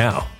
[0.00, 0.39] now.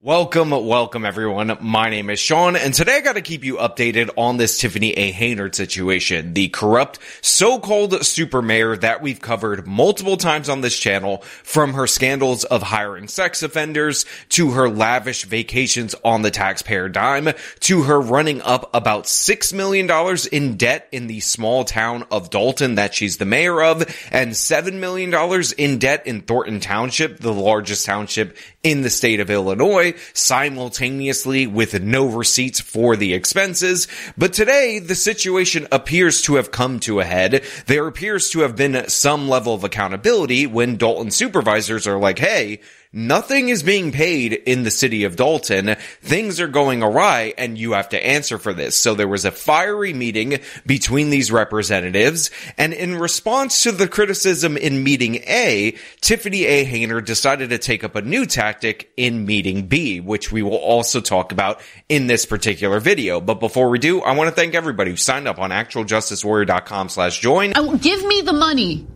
[0.00, 1.58] Welcome, welcome everyone.
[1.60, 5.10] My name is Sean, and today I gotta keep you updated on this Tiffany A.
[5.10, 11.22] Haynard situation, the corrupt so-called super mayor that we've covered multiple times on this channel,
[11.42, 17.30] from her scandals of hiring sex offenders, to her lavish vacations on the taxpayer dime,
[17.58, 19.90] to her running up about $6 million
[20.30, 24.74] in debt in the small town of Dolton that she's the mayor of, and $7
[24.74, 25.12] million
[25.58, 31.80] in debt in Thornton Township, the largest township in the state of Illinois, simultaneously with
[31.80, 33.86] no receipts for the expenses.
[34.16, 37.44] But today, the situation appears to have come to a head.
[37.66, 42.60] There appears to have been some level of accountability when Dolton supervisors are like, hey,
[42.98, 45.76] Nothing is being paid in the city of Dolton.
[46.02, 48.74] Things are going awry and you have to answer for this.
[48.74, 52.32] So there was a fiery meeting between these representatives.
[52.56, 56.64] And in response to the criticism in meeting A, Tiffany A.
[56.64, 61.00] Hayner decided to take up a new tactic in meeting B, which we will also
[61.00, 63.20] talk about in this particular video.
[63.20, 67.20] But before we do, I want to thank everybody who signed up on actualjusticewarrior.com slash
[67.20, 67.52] join.
[67.54, 68.88] Oh, give me the money.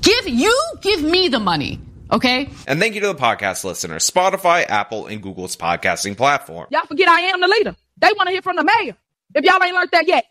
[0.00, 1.78] Give you give me the money.
[2.12, 2.48] Okay.
[2.66, 6.66] And thank you to the podcast listeners, Spotify, Apple, and Google's podcasting platform.
[6.70, 7.76] Y'all forget I am the leader.
[7.98, 8.96] They want to hear from the mayor.
[9.34, 10.24] If y'all ain't learned that yet,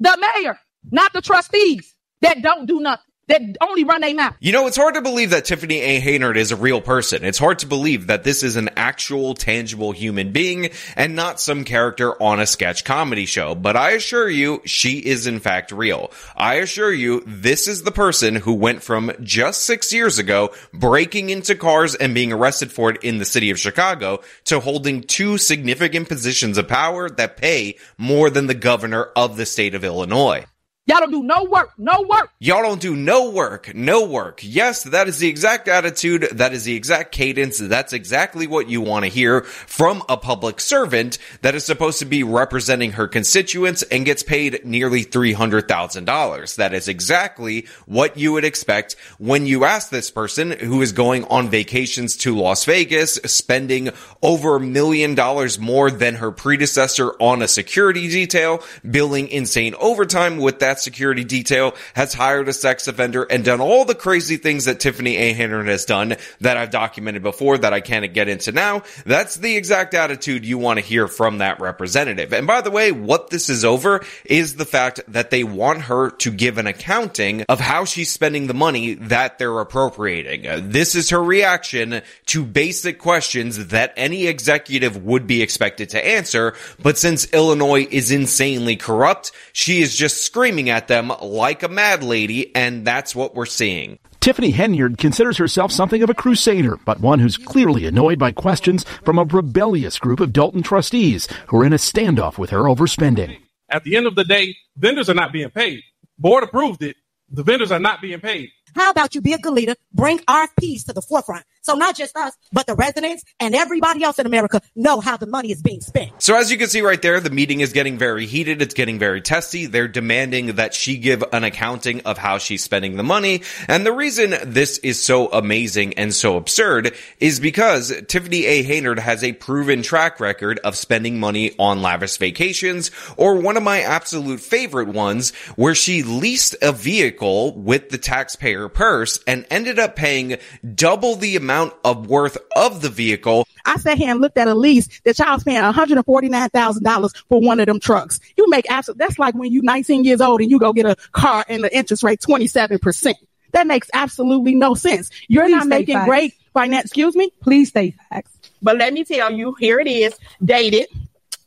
[0.00, 0.58] the mayor,
[0.90, 4.34] not the trustees that don't do nothing that only run their mouth.
[4.40, 6.00] You know, it's hard to believe that Tiffany A.
[6.00, 7.24] Haynard is a real person.
[7.24, 11.64] It's hard to believe that this is an actual, tangible human being and not some
[11.64, 13.54] character on a sketch comedy show.
[13.54, 16.12] But I assure you, she is in fact real.
[16.36, 21.30] I assure you, this is the person who went from just six years ago breaking
[21.30, 25.38] into cars and being arrested for it in the city of Chicago to holding two
[25.38, 30.44] significant positions of power that pay more than the governor of the state of Illinois.
[30.84, 32.32] Y'all don't do no work, no work.
[32.40, 34.40] Y'all don't do no work, no work.
[34.42, 36.22] Yes, that is the exact attitude.
[36.32, 37.58] That is the exact cadence.
[37.58, 42.04] That's exactly what you want to hear from a public servant that is supposed to
[42.04, 46.56] be representing her constituents and gets paid nearly $300,000.
[46.56, 51.22] That is exactly what you would expect when you ask this person who is going
[51.26, 53.90] on vacations to Las Vegas, spending
[54.20, 60.38] over a million dollars more than her predecessor on a security detail, billing insane overtime
[60.38, 64.64] with that security detail has hired a sex offender and done all the crazy things
[64.64, 65.32] that Tiffany A.
[65.32, 68.82] Has done that I've documented before that I can't get into now.
[69.04, 72.32] That's the exact attitude you want to hear from that representative.
[72.32, 76.10] And by the way, what this is over is the fact that they want her
[76.10, 80.70] to give an accounting of how she's spending the money that they're appropriating.
[80.70, 86.54] This is her reaction to basic questions that any executive would be expected to answer.
[86.80, 91.68] But since Illinois is insanely corrupt, she is just screaming screaming at them like a
[91.68, 93.98] mad lady, and that's what we're seeing.
[94.20, 98.84] Tiffany Henyard considers herself something of a crusader, but one who's clearly annoyed by questions
[99.04, 102.86] from a rebellious group of Dolton trustees who are in a standoff with her over
[102.86, 103.36] spending.
[103.68, 105.80] At the end of the day, vendors are not being paid.
[106.18, 106.96] Board approved it.
[107.30, 108.50] The vendors are not being paid.
[108.76, 111.44] How about you be a good leader, bring RFPs to the forefront?
[111.62, 115.28] So not just us, but the residents and everybody else in America know how the
[115.28, 116.10] money is being spent.
[116.20, 118.60] So as you can see right there, the meeting is getting very heated.
[118.60, 119.66] It's getting very testy.
[119.66, 123.42] They're demanding that she give an accounting of how she's spending the money.
[123.68, 128.64] And the reason this is so amazing and so absurd is because Tiffany A.
[128.64, 133.62] Haynard has a proven track record of spending money on lavish vacations or one of
[133.62, 139.78] my absolute favorite ones where she leased a vehicle with the taxpayer purse and ended
[139.78, 140.38] up paying
[140.74, 143.46] double the amount amount of worth of the vehicle.
[143.66, 147.60] I sat here and looked at a lease that y'all was paying $149,000 for one
[147.60, 148.20] of them trucks.
[148.36, 150.96] You make absolutely, that's like when you're 19 years old and you go get a
[151.12, 153.14] car and the interest rate 27%.
[153.52, 155.10] That makes absolutely no sense.
[155.28, 156.08] You're Please not making facts.
[156.08, 156.86] great finance.
[156.86, 157.30] Excuse me?
[157.42, 158.30] Please stay facts.
[158.62, 160.86] But let me tell you, here it is, dated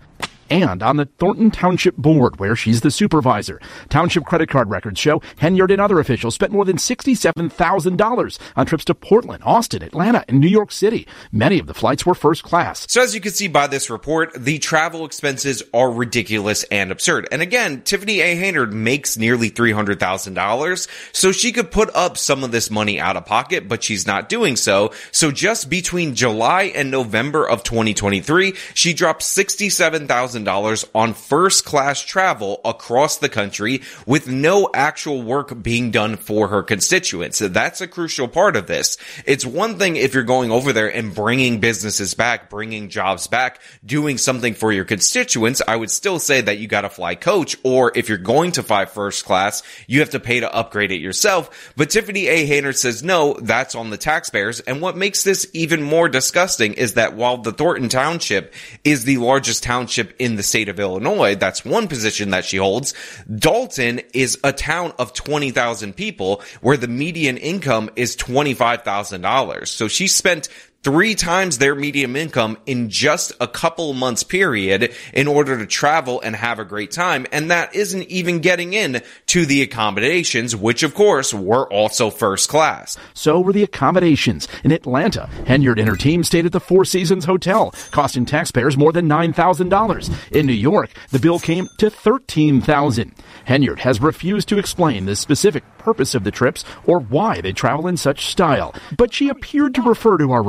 [0.50, 3.60] and on the Thornton Township Board, where she's the supervisor.
[3.88, 8.84] Township credit card records show Henyard and other officials spent more than $67,000 on trips
[8.86, 11.06] to Portland, Austin, Atlanta, and New York City.
[11.32, 12.86] Many of the flights were first class.
[12.88, 17.28] So as you can see by this report, the travel expenses are ridiculous and absurd.
[17.30, 18.34] And again, Tiffany A.
[18.36, 23.26] Haynard makes nearly $300,000, so she could put up some of this money out of
[23.26, 24.92] pocket, but she's not doing so.
[25.12, 32.60] So just between July and November of 2023, she dropped $67,000 on first class travel
[32.64, 37.38] across the country with no actual work being done for her constituents.
[37.38, 38.98] That's a crucial part of this.
[39.24, 43.60] It's one thing if you're going over there and bringing businesses back, bringing jobs back,
[43.84, 45.62] doing something for your constituents.
[45.66, 48.62] I would still say that you got to fly coach, or if you're going to
[48.62, 51.72] fly first class, you have to pay to upgrade it yourself.
[51.76, 52.44] But Tiffany A.
[52.44, 54.60] Haynard says no, that's on the taxpayers.
[54.60, 58.52] And what makes this even more disgusting is that while the Thornton Township
[58.84, 62.94] is the largest township in the state of Illinois, that's one position that she holds.
[63.34, 69.68] Dolton is a town of 20,000 people where the median income is $25,000.
[69.68, 70.48] So she spent
[70.82, 76.20] three times their median income in just a couple months period in order to travel
[76.20, 77.26] and have a great time.
[77.32, 82.48] And that isn't even getting in to the accommodations, which of course were also first
[82.48, 82.96] class.
[83.14, 84.46] So were the accommodations.
[84.64, 88.92] In Atlanta, Henyard and her team stayed at the Four Seasons Hotel, costing taxpayers more
[88.92, 90.32] than $9,000.
[90.32, 93.12] In New York, the bill came to $13,000.
[93.46, 97.86] Henyard has refused to explain the specific purpose of the trips or why they travel
[97.86, 100.42] in such style, but she appeared to refer to our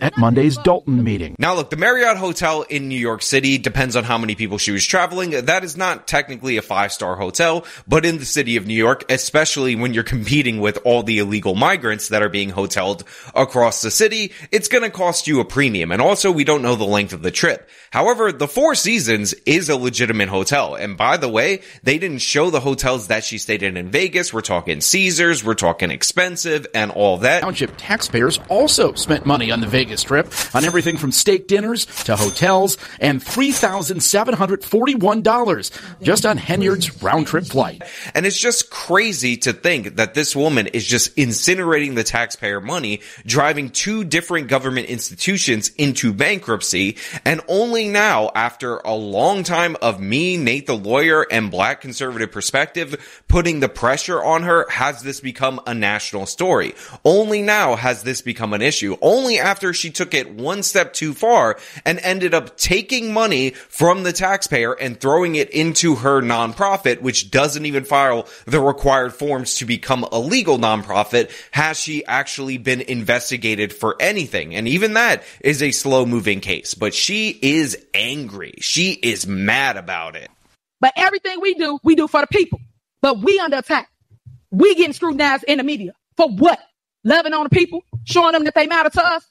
[0.00, 1.34] at Monday's Dolton meeting.
[1.38, 4.72] Now look, the Marriott Hotel in New York City depends on how many people she
[4.72, 5.30] was traveling.
[5.30, 9.04] That is not technically a five star hotel, but in the city of New York,
[9.10, 13.04] especially when you're competing with all the illegal migrants that are being hoteled
[13.34, 15.92] across the city, it's gonna cost you a premium.
[15.92, 17.68] And also, we don't know the length of the trip.
[17.90, 20.74] However, the Four Seasons is a legitimate hotel.
[20.74, 24.32] And by the way, they didn't show the hotels that she stayed in in Vegas.
[24.32, 27.42] We're talking Caesars, we're talking expensive and all that.
[27.42, 32.16] Township taxpayers also spent money on the Vegas trip on everything from steak dinners to
[32.16, 37.82] hotels and $3,741 just on Henyard's round trip flight.
[38.14, 43.00] And it's just crazy to think that this woman is just incinerating the taxpayer money,
[43.24, 46.98] driving two different government institutions into bankruptcy.
[47.24, 52.30] And only now, after a long time of me, Nate the lawyer, and black conservative
[52.30, 56.74] perspective, putting the pressure on her, has this become a national story.
[57.04, 58.98] Only now has this become an issue.
[59.00, 64.02] Only after she took it one step too far and ended up taking money from
[64.02, 69.56] the taxpayer and throwing it into her nonprofit, which doesn't even file the required forms
[69.56, 74.54] to become a legal nonprofit, has she actually been investigated for anything.
[74.54, 78.54] And even that is a slow moving case, but she is angry.
[78.60, 80.30] She is mad about it.
[80.80, 82.60] But everything we do, we do for the people.
[83.00, 83.88] But we under attack.
[84.50, 85.92] We getting scrutinized in the media.
[86.16, 86.58] For what?
[87.04, 87.82] Loving on the people?
[88.04, 89.26] Showing them that they matter to us?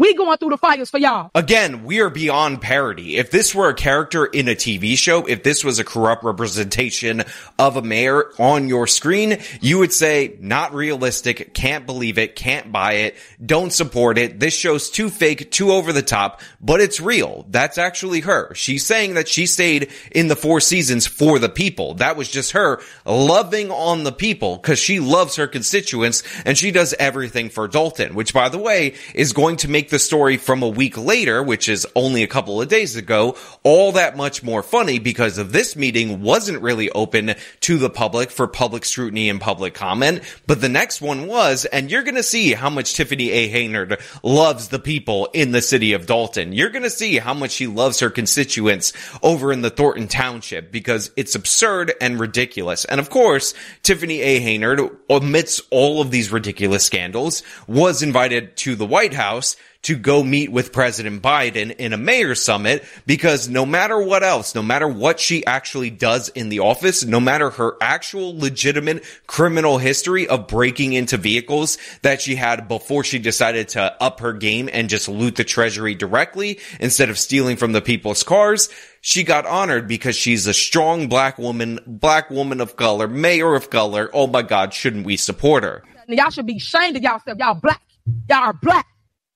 [0.00, 1.30] We going through the fires for y'all.
[1.34, 3.18] Again, we are beyond parody.
[3.18, 7.22] If this were a character in a TV show, if this was a corrupt representation
[7.58, 12.72] of a mayor on your screen, you would say, not realistic, can't believe it, can't
[12.72, 16.98] buy it, don't support it, this show's too fake, too over the top, but it's
[16.98, 17.44] real.
[17.50, 18.54] That's actually her.
[18.54, 21.92] She's saying that she stayed in the four seasons for the people.
[21.96, 26.70] That was just her loving on the people because she loves her constituents and she
[26.70, 30.62] does everything for Dolton, which by the way, is going to make the story from
[30.62, 34.62] a week later, which is only a couple of days ago, all that much more
[34.62, 39.40] funny because of this meeting wasn't really open to the public for public scrutiny and
[39.40, 43.48] public comment, but the next one was, and you're gonna see how much Tiffany A.
[43.48, 46.52] Haynard loves the people in the city of Dolton.
[46.52, 48.92] You're gonna see how much she loves her constituents
[49.22, 52.84] over in the Thornton Township because it's absurd and ridiculous.
[52.84, 54.40] And of course, Tiffany A.
[54.40, 60.22] Haynard, amidst all of these ridiculous scandals, was invited to the White House to go
[60.22, 64.86] meet with President Biden in a mayor summit because no matter what else, no matter
[64.86, 70.46] what she actually does in the office, no matter her actual legitimate criminal history of
[70.46, 75.08] breaking into vehicles that she had before she decided to up her game and just
[75.08, 78.68] loot the treasury directly instead of stealing from the people's cars,
[79.00, 83.70] she got honored because she's a strong black woman, black woman of color, mayor of
[83.70, 84.10] color.
[84.12, 85.82] Oh my God, shouldn't we support her?
[86.06, 87.38] Y'all should be ashamed of yourself.
[87.38, 87.80] Y'all black.
[88.28, 88.86] Y'all are black.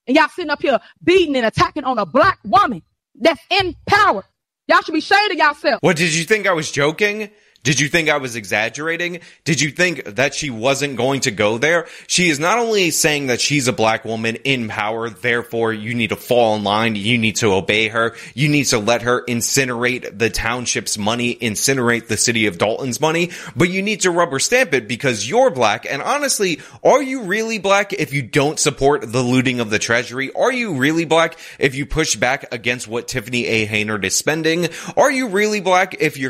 [0.07, 2.83] And y'all sitting up here beating and attacking on a black woman
[3.15, 4.23] that's in power.
[4.67, 5.79] Y'all should be ashamed of yourself.
[5.81, 7.29] What, did you think I was joking?
[7.65, 9.21] Did you think I was exaggerating?
[9.43, 11.87] Did you think that she wasn't going to go there?
[12.05, 16.09] She is not only saying that she's a black woman in power, therefore you need
[16.09, 20.15] to fall in line, you need to obey her, you need to let her incinerate
[20.15, 24.75] the township's money, incinerate the city of Dolton's money, but you need to rubber stamp
[24.75, 25.87] it because you're black.
[25.89, 30.31] And honestly, are you really black if you don't support the looting of the treasury?
[30.33, 33.65] Are you really black if you push back against what Tiffany A.
[33.65, 34.67] Haynard is spending?
[34.95, 36.29] Are you really black if you're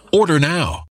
[0.13, 0.83] Order now.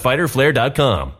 [0.00, 1.19] fighterflare.com.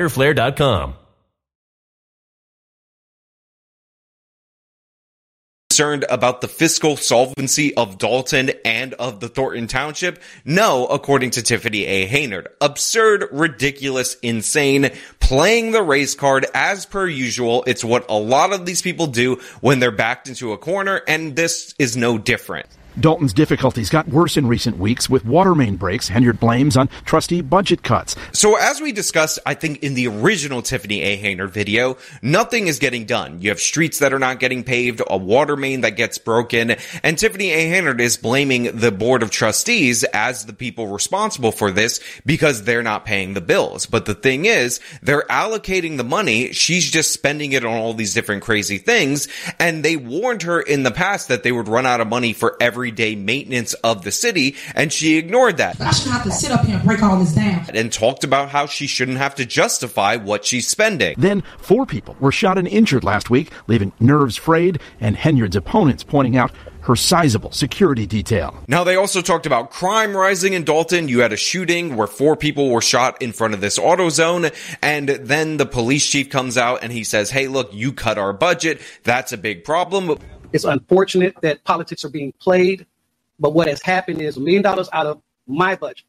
[5.71, 10.21] concerned about the fiscal solvency of Dolton and of the Thornton Township?
[10.43, 12.05] No, according to Tiffany A.
[12.07, 12.49] Haynard.
[12.59, 17.63] Absurd, ridiculous, insane, playing the race card as per usual.
[17.67, 21.37] It's what a lot of these people do when they're backed into a corner, and
[21.37, 22.67] this is no different.
[22.99, 26.09] Dolton's difficulties got worse in recent weeks with water main breaks.
[26.09, 28.15] Henyard blames on trustee budget cuts.
[28.33, 31.17] So as we discussed, I think in the original Tiffany A.
[31.17, 33.41] Heynard video, nothing is getting done.
[33.41, 37.17] You have streets that are not getting paved, a water main that gets broken, and
[37.17, 37.71] Tiffany A.
[37.71, 42.83] Heynard is blaming the board of trustees as the people responsible for this because they're
[42.83, 43.85] not paying the bills.
[43.85, 46.51] But the thing is, they're allocating the money.
[46.53, 49.27] She's just spending it on all these different crazy things.
[49.59, 52.57] And they warned her in the past that they would run out of money for
[52.81, 54.55] everyday maintenance of the city.
[54.73, 55.79] And she ignored that.
[55.79, 57.63] I shouldn't have to sit up here and break all this down.
[57.75, 61.13] And talked about how she shouldn't have to justify what she's spending.
[61.15, 66.03] Then four people were shot and injured last week, leaving nerves frayed and Henyard's opponents
[66.03, 68.57] pointing out her sizable security detail.
[68.67, 71.07] Now, they also talked about crime rising in Dolton.
[71.07, 74.49] You had a shooting where four people were shot in front of this auto zone.
[74.81, 78.33] And then the police chief comes out and he says, Hey, look, you cut our
[78.33, 78.81] budget.
[79.03, 80.17] That's a big problem.
[80.53, 82.85] It's unfortunate that politics are being played.
[83.39, 86.05] But what has happened is a million dollars out of my budget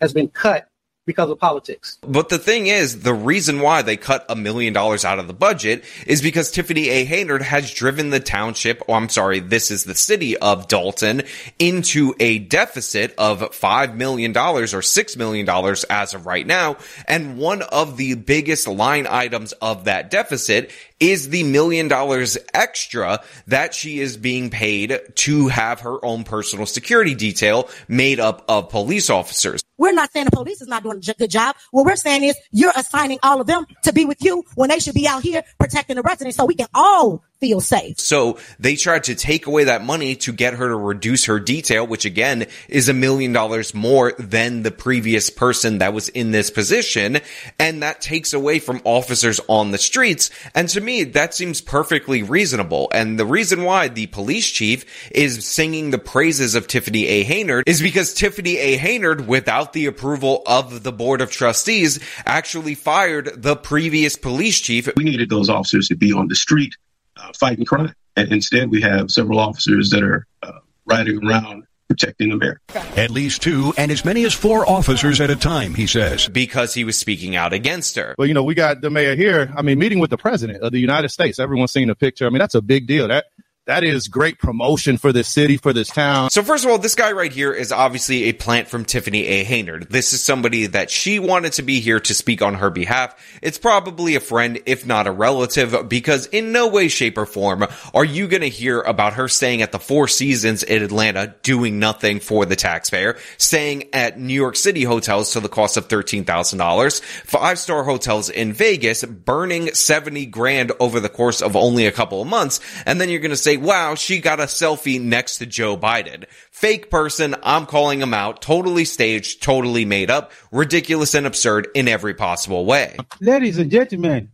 [0.00, 0.68] has been cut
[1.06, 1.98] because of politics.
[2.02, 5.32] But the thing is, the reason why they cut a million dollars out of the
[5.32, 7.04] budget is because Tiffany A.
[7.04, 11.22] Haynard has driven the township, oh, I'm sorry, this is the city of Dolton,
[11.60, 15.48] into a deficit of $5 million or $6 million
[15.88, 16.76] as of right now.
[17.06, 23.20] And one of the biggest line items of that deficit is the million dollars extra
[23.46, 28.70] that she is being paid to have her own personal security detail made up of
[28.70, 29.62] police officers.
[29.78, 31.54] We're not saying the police is not doing a good job.
[31.70, 34.78] What we're saying is you're assigning all of them to be with you when they
[34.78, 37.98] should be out here protecting the residents so we can all feel safe.
[38.00, 41.86] So they tried to take away that money to get her to reduce her detail,
[41.86, 46.50] which again is a million dollars more than the previous person that was in this
[46.50, 47.18] position.
[47.58, 50.30] And that takes away from officers on the streets.
[50.54, 52.88] And to me, that seems perfectly reasonable.
[52.92, 57.22] And the reason why the police chief is singing the praises of Tiffany A.
[57.24, 58.76] Haynard is because Tiffany A.
[58.76, 64.88] Haynard, without the approval of the board of trustees, actually fired the previous police chief.
[64.96, 66.76] We needed those officers to be on the street
[67.16, 67.94] uh, fighting crime.
[68.16, 72.60] And instead, we have several officers that are uh, riding around protecting the mayor.
[72.96, 76.28] At least two and as many as four officers at a time, he says.
[76.28, 78.14] Because he was speaking out against her.
[78.18, 79.52] Well, you know, we got the mayor here.
[79.56, 81.38] I mean, meeting with the president of the United States.
[81.38, 82.26] Everyone's seen the picture.
[82.26, 83.08] I mean, that's a big deal.
[83.08, 83.26] That
[83.66, 86.30] that is great promotion for this city, for this town.
[86.30, 89.44] So first of all, this guy right here is obviously a plant from Tiffany A.
[89.44, 89.88] Heynard.
[89.88, 93.16] This is somebody that she wanted to be here to speak on her behalf.
[93.42, 97.66] It's probably a friend, if not a relative, because in no way, shape, or form
[97.92, 101.80] are you going to hear about her staying at the Four Seasons in Atlanta, doing
[101.80, 107.00] nothing for the taxpayer, staying at New York City hotels to the cost of $13,000,
[107.02, 112.28] five-star hotels in Vegas, burning 70 grand over the course of only a couple of
[112.28, 115.76] months, and then you're going to say, wow, she got a selfie next to Joe
[115.76, 116.24] Biden.
[116.50, 121.88] Fake person, I'm calling him out, totally staged, totally made up, ridiculous and absurd in
[121.88, 122.96] every possible way.
[123.20, 124.30] Ladies and gentlemen,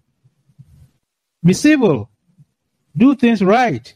[1.44, 2.10] be civil,
[2.96, 3.92] do things right,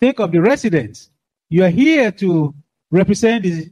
[0.00, 1.10] think of the residents.
[1.48, 2.54] You are here to
[2.90, 3.70] represent the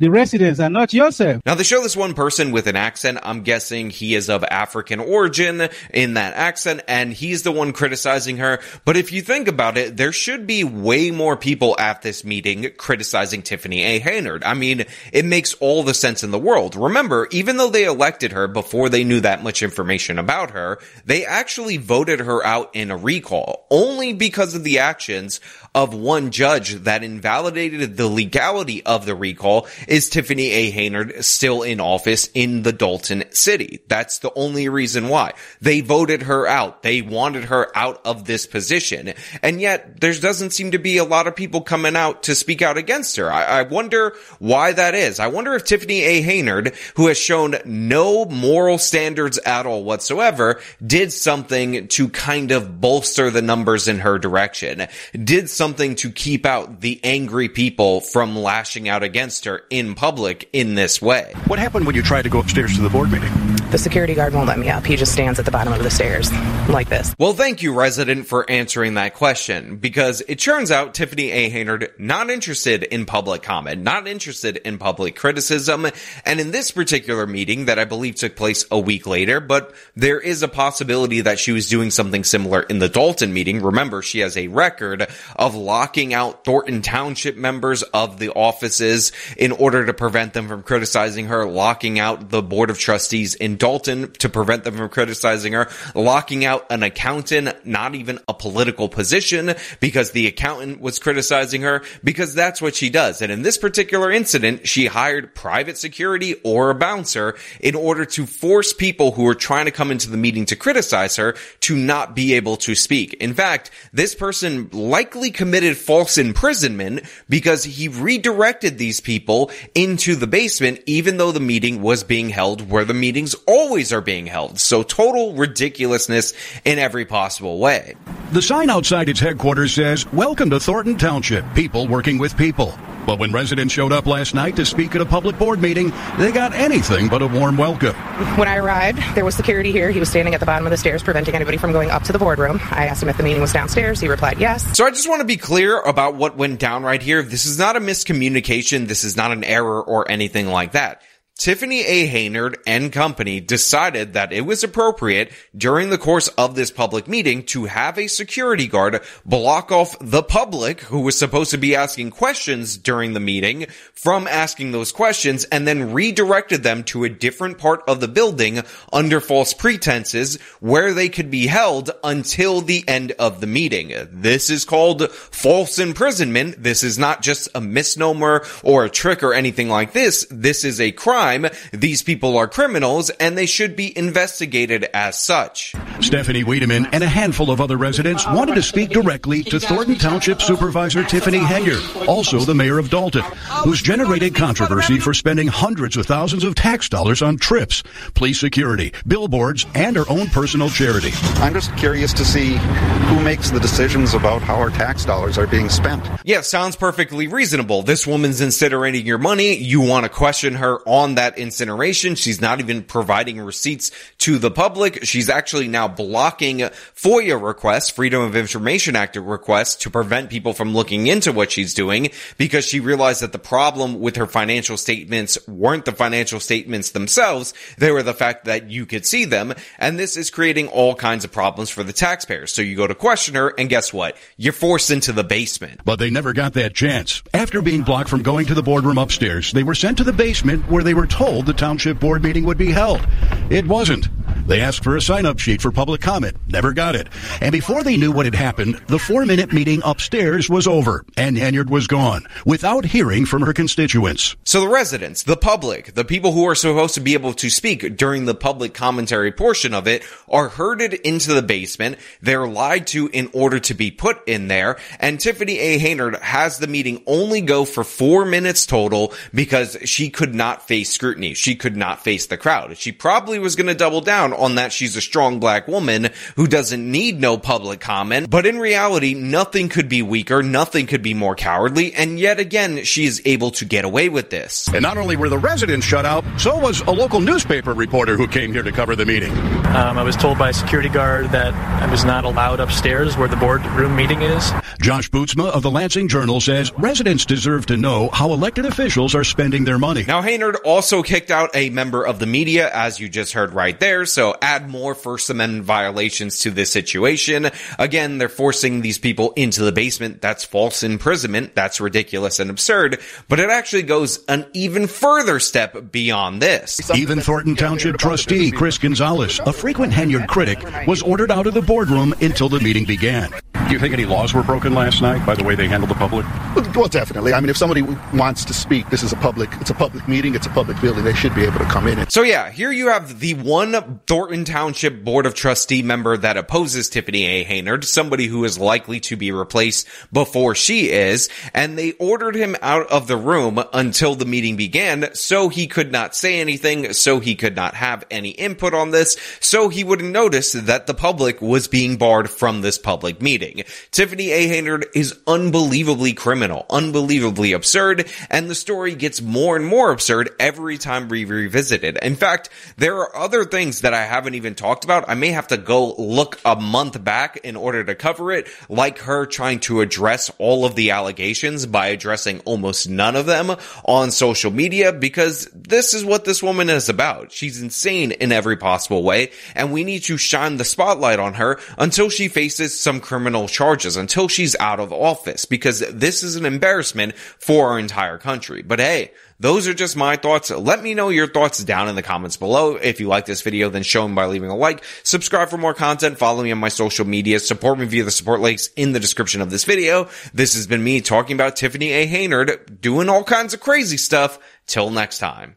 [0.00, 1.42] the residents are not yourself.
[1.44, 3.18] Now they show this one person with an accent.
[3.22, 8.38] I'm guessing he is of African origin in that accent and he's the one criticizing
[8.38, 8.60] her.
[8.86, 12.70] But if you think about it, there should be way more people at this meeting
[12.78, 13.98] criticizing Tiffany A.
[13.98, 14.42] Haynard.
[14.42, 16.76] I mean, it makes all the sense in the world.
[16.76, 21.26] Remember, even though they elected her before they knew that much information about her, they
[21.26, 25.40] actually voted her out in a recall only because of the actions
[25.74, 30.70] of one judge that invalidated the legality of the recall is Tiffany A.
[30.70, 33.80] Haynard still in office in the Dolton city.
[33.86, 35.34] That's the only reason why.
[35.60, 36.82] They voted her out.
[36.82, 39.14] They wanted her out of this position.
[39.42, 42.62] And yet there doesn't seem to be a lot of people coming out to speak
[42.62, 43.30] out against her.
[43.30, 45.20] I, I wonder why that is.
[45.20, 46.22] I wonder if Tiffany A.
[46.22, 52.80] Haynard, who has shown no moral standards at all whatsoever, did something to kind of
[52.80, 54.88] bolster the numbers in her direction.
[55.12, 60.48] Did something to keep out the angry people from lashing out against her in public
[60.54, 61.34] in this way.
[61.48, 63.30] What happened when you tried to go upstairs to the board meeting?
[63.70, 64.84] The security guard won't let me up.
[64.84, 66.32] He just stands at the bottom of the stairs
[66.68, 67.14] like this.
[67.18, 71.50] Well, thank you, resident, for answering that question because it turns out Tiffany A.
[71.50, 75.86] Haynard not interested in public comment, not interested in public criticism.
[76.24, 80.18] And in this particular meeting that I believe took place a week later, but there
[80.18, 83.62] is a possibility that she was doing something similar in the Dolton meeting.
[83.62, 89.10] Remember, she has a record of of locking out Thornton Township members of the offices
[89.36, 93.56] in order to prevent them from criticizing her, locking out the board of trustees in
[93.56, 98.88] Dolton to prevent them from criticizing her, locking out an accountant, not even a political
[98.88, 103.20] position because the accountant was criticizing her because that's what she does.
[103.20, 108.24] And in this particular incident, she hired private security or a bouncer in order to
[108.24, 112.14] force people who were trying to come into the meeting to criticize her to not
[112.14, 113.14] be able to speak.
[113.14, 120.26] In fact, this person likely committed false imprisonment because he redirected these people into the
[120.26, 124.60] basement even though the meeting was being held where the meetings always are being held.
[124.60, 126.34] So total ridiculousness
[126.66, 127.94] in every possible way.
[128.32, 132.74] The sign outside its headquarters says, Welcome to Thornton Township, people working with people.
[133.06, 136.32] But when residents showed up last night to speak at a public board meeting, they
[136.32, 137.94] got anything but a warm welcome.
[138.36, 139.90] When I arrived, there was security here.
[139.90, 142.12] He was standing at the bottom of the stairs, preventing anybody from going up to
[142.12, 142.60] the boardroom.
[142.70, 144.00] I asked him if the meeting was downstairs.
[144.00, 144.76] He replied yes.
[144.76, 147.22] So I just want to be clear about what went down right here.
[147.22, 148.86] This is not a miscommunication.
[148.86, 151.02] This is not an error or anything like that.
[151.40, 152.04] Tiffany A.
[152.04, 157.44] Haynard and company decided that it was appropriate during the course of this public meeting
[157.44, 162.10] to have a security guard block off the public who was supposed to be asking
[162.10, 167.56] questions during the meeting from asking those questions and then redirected them to a different
[167.56, 168.60] part of the building
[168.92, 173.94] under false pretenses where they could be held until the end of the meeting.
[174.12, 176.62] This is called false imprisonment.
[176.62, 180.26] This is not just a misnomer or a trick or anything like this.
[180.30, 181.46] This is a crime crime.
[181.72, 185.74] These people are criminals and they should be investigated as such.
[186.00, 190.42] Stephanie Wiedemann and a handful of other residents wanted to speak directly to Thornton Township
[190.42, 193.22] Supervisor Tiffany Henyard, also the mayor of Dolton,
[193.64, 197.82] who's generated controversy for spending hundreds of thousands of tax dollars on trips,
[198.14, 201.10] police security, billboards, and her own personal charity.
[201.36, 205.46] I'm just curious to see who makes the decisions about how our tax dollars are
[205.46, 206.06] being spent.
[206.24, 207.82] Yeah, sounds perfectly reasonable.
[207.82, 209.56] This woman's incinerating your money.
[209.56, 212.14] You want to question her on that incineration.
[212.14, 215.04] She's not even providing receipts to the public.
[215.04, 220.72] She's actually now blocking FOIA requests, Freedom of Information Act requests to prevent people from
[220.72, 225.38] looking into what she's doing because she realized that the problem with her financial statements
[225.48, 227.52] weren't the financial statements themselves.
[227.78, 229.54] They were the fact that you could see them.
[229.78, 232.52] And this is creating all kinds of problems for the taxpayers.
[232.52, 234.16] So you go to question her and guess what?
[234.36, 235.80] You're forced into the basement.
[235.84, 237.22] But they never got that chance.
[237.34, 240.70] After being blocked from going to the boardroom upstairs, they were sent to the basement
[240.70, 243.06] where they were told the township board meeting would be held.
[243.50, 244.08] It wasn't.
[244.50, 247.06] They asked for a sign up sheet for public comment, never got it.
[247.40, 251.36] And before they knew what had happened, the four minute meeting upstairs was over and
[251.36, 254.34] Henyard was gone without hearing from her constituents.
[254.42, 257.96] So the residents, the public, the people who are supposed to be able to speak
[257.96, 261.98] during the public commentary portion of it are herded into the basement.
[262.20, 264.78] They're lied to in order to be put in there.
[264.98, 265.78] And Tiffany A.
[265.78, 270.90] Haynard has the meeting only go for four minutes total because she could not face
[270.90, 271.34] scrutiny.
[271.34, 272.76] She could not face the crowd.
[272.76, 276.46] She probably was going to double down on that she's a strong black woman who
[276.46, 278.28] doesn't need no public comment.
[278.30, 280.42] But in reality, nothing could be weaker.
[280.42, 281.94] Nothing could be more cowardly.
[281.94, 284.68] And yet again, she is able to get away with this.
[284.68, 288.26] And not only were the residents shut out, so was a local newspaper reporter who
[288.26, 289.32] came here to cover the meeting.
[289.70, 293.28] Um, I was told by a security guard that I was not allowed upstairs where
[293.28, 294.52] the boardroom meeting is.
[294.80, 299.24] Josh Bootsma of the Lansing Journal says residents deserve to know how elected officials are
[299.24, 300.04] spending their money.
[300.04, 303.78] Now, Haynard also kicked out a member of the media, as you just heard right
[303.78, 304.04] there.
[304.06, 307.50] So add more First Amendment violations to this situation.
[307.78, 310.20] Again, they're forcing these people into the basement.
[310.20, 311.54] That's false imprisonment.
[311.54, 313.00] That's ridiculous and absurd.
[313.28, 316.90] But it actually goes an even further step beyond this.
[316.94, 321.62] Even Thornton Township trustee Chris Gonzalez, a frequent Henyard critic, was ordered out of the
[321.62, 323.30] boardroom until the meeting began.
[323.70, 325.94] Do you think any laws were broken last night by the way they handled the
[325.94, 326.26] public?
[326.74, 327.32] Well, definitely.
[327.32, 330.34] I mean, if somebody wants to speak, this is a public, it's a public meeting,
[330.34, 331.04] it's a public building.
[331.04, 332.10] They should be able to come in.
[332.10, 336.88] So yeah, here you have the one Thornton Township Board of Trustee member that opposes
[336.88, 337.44] Tiffany A.
[337.44, 342.56] Haynard, somebody who is likely to be replaced before she is, and they ordered him
[342.60, 347.20] out of the room until the meeting began, so he could not say anything, so
[347.20, 351.40] he could not have any input on this, so he wouldn't notice that the public
[351.40, 353.62] was being barred from this public meeting.
[353.92, 354.48] Tiffany A.
[354.48, 360.78] Haynard is unbelievably criminal, unbelievably absurd, and the story gets more and more absurd every
[360.78, 361.96] time we revisit it.
[361.98, 365.08] In fact, there are other things that I haven't even talked about.
[365.08, 368.98] I may have to go look a month back in order to cover it, like
[369.00, 374.10] her trying to address all of the allegations by addressing almost none of them on
[374.10, 377.32] social media, because this is what this woman is about.
[377.32, 381.58] She's insane in every possible way, and we need to shine the spotlight on her
[381.78, 386.46] until she faces some criminal charges until she's out of office because this is an
[386.46, 388.62] embarrassment for our entire country.
[388.62, 390.50] But hey, those are just my thoughts.
[390.50, 392.76] Let me know your thoughts down in the comments below.
[392.76, 394.84] If you like this video, then show them by leaving a like.
[395.02, 396.18] Subscribe for more content.
[396.18, 397.40] Follow me on my social media.
[397.40, 400.08] Support me via the support links in the description of this video.
[400.34, 402.06] This has been me talking about Tiffany A.
[402.06, 404.38] Haynard doing all kinds of crazy stuff.
[404.66, 405.56] Till next time.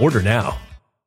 [0.00, 0.67] Order now.